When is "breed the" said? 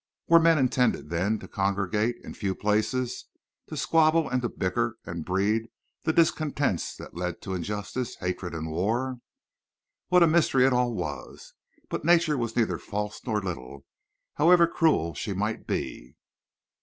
5.23-6.11